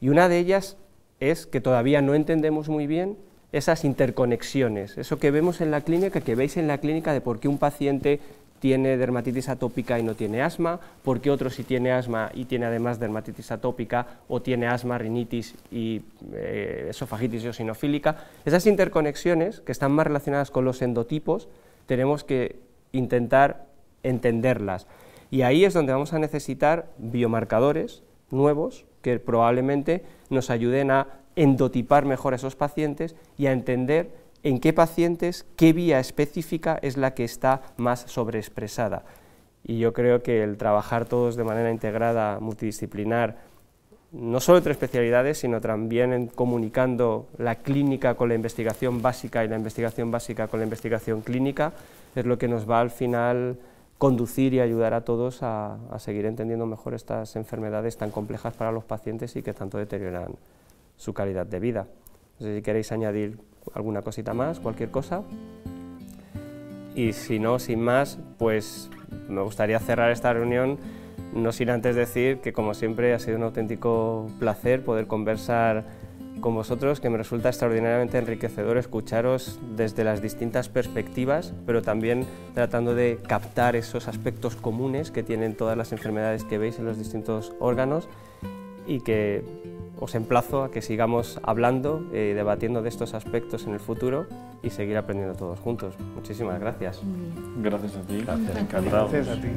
Y 0.00 0.08
una 0.08 0.28
de 0.28 0.38
ellas 0.38 0.76
es 1.20 1.46
que 1.46 1.60
todavía 1.60 2.02
no 2.02 2.14
entendemos 2.14 2.68
muy 2.68 2.86
bien 2.86 3.16
esas 3.52 3.84
interconexiones, 3.84 4.98
eso 4.98 5.18
que 5.18 5.30
vemos 5.30 5.62
en 5.62 5.70
la 5.70 5.80
clínica, 5.80 6.20
que 6.20 6.34
veis 6.34 6.58
en 6.58 6.66
la 6.66 6.78
clínica 6.78 7.14
de 7.14 7.22
por 7.22 7.40
qué 7.40 7.48
un 7.48 7.56
paciente 7.56 8.20
tiene 8.58 8.96
dermatitis 8.96 9.48
atópica 9.48 9.98
y 9.98 10.02
no 10.02 10.14
tiene 10.14 10.42
asma, 10.42 10.80
por 11.02 11.20
qué 11.20 11.30
otro 11.30 11.50
sí 11.50 11.64
tiene 11.64 11.92
asma 11.92 12.30
y 12.34 12.44
tiene 12.44 12.66
además 12.66 12.98
dermatitis 12.98 13.52
atópica 13.52 14.06
o 14.28 14.42
tiene 14.42 14.66
asma, 14.66 14.98
rinitis 14.98 15.54
y 15.70 16.02
eh, 16.32 16.86
esofagitis 16.90 17.44
eosinofílica. 17.44 18.24
Esas 18.44 18.66
interconexiones 18.66 19.60
que 19.60 19.72
están 19.72 19.92
más 19.92 20.06
relacionadas 20.06 20.50
con 20.50 20.64
los 20.64 20.82
endotipos 20.82 21.48
tenemos 21.86 22.24
que 22.24 22.56
intentar 22.92 23.66
entenderlas. 24.02 24.86
Y 25.30 25.42
ahí 25.42 25.64
es 25.64 25.74
donde 25.74 25.92
vamos 25.92 26.12
a 26.12 26.18
necesitar 26.18 26.88
biomarcadores 26.98 28.02
nuevos 28.30 28.86
que 29.02 29.18
probablemente 29.18 30.04
nos 30.30 30.50
ayuden 30.50 30.90
a 30.90 31.06
endotipar 31.36 32.04
mejor 32.04 32.32
a 32.32 32.36
esos 32.36 32.56
pacientes 32.56 33.14
y 33.36 33.46
a 33.46 33.52
entender 33.52 34.10
en 34.48 34.60
qué 34.60 34.72
pacientes, 34.72 35.46
qué 35.56 35.72
vía 35.72 36.00
específica 36.00 36.78
es 36.80 36.96
la 36.96 37.14
que 37.14 37.24
está 37.24 37.62
más 37.76 38.00
sobreexpresada. 38.06 39.04
Y 39.62 39.78
yo 39.78 39.92
creo 39.92 40.22
que 40.22 40.42
el 40.42 40.56
trabajar 40.56 41.04
todos 41.04 41.36
de 41.36 41.44
manera 41.44 41.70
integrada, 41.70 42.40
multidisciplinar, 42.40 43.36
no 44.12 44.40
solo 44.40 44.58
entre 44.58 44.72
especialidades, 44.72 45.38
sino 45.38 45.60
también 45.60 46.14
en 46.14 46.28
comunicando 46.28 47.28
la 47.36 47.56
clínica 47.56 48.14
con 48.14 48.30
la 48.30 48.34
investigación 48.34 49.02
básica 49.02 49.44
y 49.44 49.48
la 49.48 49.56
investigación 49.56 50.10
básica 50.10 50.48
con 50.48 50.60
la 50.60 50.64
investigación 50.64 51.20
clínica, 51.20 51.72
es 52.14 52.24
lo 52.24 52.38
que 52.38 52.48
nos 52.48 52.68
va 52.68 52.80
al 52.80 52.90
final 52.90 53.58
conducir 53.98 54.54
y 54.54 54.60
ayudar 54.60 54.94
a 54.94 55.02
todos 55.02 55.42
a, 55.42 55.76
seguir 55.98 56.24
entendiendo 56.24 56.64
mejor 56.64 56.94
estas 56.94 57.36
enfermedades 57.36 57.98
tan 57.98 58.10
complejas 58.10 58.54
para 58.54 58.72
los 58.72 58.84
pacientes 58.84 59.36
y 59.36 59.42
que 59.42 59.52
tanto 59.52 59.76
deterioran 59.76 60.36
su 60.96 61.12
calidad 61.12 61.44
de 61.44 61.60
vida. 61.60 61.86
No 62.38 62.46
sé 62.46 62.56
si 62.56 62.62
queréis 62.62 62.92
añadir 62.92 63.38
alguna 63.74 64.02
cosita 64.02 64.34
más, 64.34 64.60
cualquier 64.60 64.90
cosa. 64.90 65.22
Y 66.94 67.12
si 67.12 67.38
no, 67.38 67.58
sin 67.58 67.80
más, 67.80 68.18
pues 68.38 68.90
me 69.28 69.40
gustaría 69.42 69.78
cerrar 69.78 70.10
esta 70.10 70.32
reunión, 70.32 70.78
no 71.34 71.52
sin 71.52 71.70
antes 71.70 71.94
decir 71.94 72.38
que 72.38 72.52
como 72.52 72.74
siempre 72.74 73.14
ha 73.14 73.18
sido 73.18 73.36
un 73.36 73.44
auténtico 73.44 74.26
placer 74.38 74.82
poder 74.82 75.06
conversar 75.06 75.84
con 76.40 76.54
vosotros, 76.54 77.00
que 77.00 77.10
me 77.10 77.18
resulta 77.18 77.48
extraordinariamente 77.48 78.18
enriquecedor 78.18 78.78
escucharos 78.78 79.58
desde 79.76 80.04
las 80.04 80.22
distintas 80.22 80.68
perspectivas, 80.68 81.52
pero 81.66 81.82
también 81.82 82.26
tratando 82.54 82.94
de 82.94 83.18
captar 83.26 83.76
esos 83.76 84.08
aspectos 84.08 84.56
comunes 84.56 85.10
que 85.10 85.22
tienen 85.22 85.54
todas 85.54 85.76
las 85.76 85.92
enfermedades 85.92 86.44
que 86.44 86.58
veis 86.58 86.78
en 86.78 86.84
los 86.84 86.98
distintos 86.98 87.52
órganos 87.58 88.08
y 88.86 89.00
que 89.00 89.44
os 90.00 90.14
emplazo 90.14 90.64
a 90.64 90.70
que 90.70 90.82
sigamos 90.82 91.40
hablando 91.42 92.02
y 92.12 92.32
debatiendo 92.32 92.82
de 92.82 92.88
estos 92.88 93.14
aspectos 93.14 93.66
en 93.66 93.74
el 93.74 93.80
futuro 93.80 94.26
y 94.62 94.70
seguir 94.70 94.96
aprendiendo 94.96 95.34
todos 95.34 95.58
juntos. 95.58 95.94
Muchísimas 96.14 96.60
gracias. 96.60 97.00
Gracias 97.58 97.96
a 97.96 98.00
ti. 98.02 98.22
Gracias, 98.24 98.56
encantado. 98.56 99.08
Gracias 99.08 99.38
a 99.38 99.40
ti. 99.40 99.48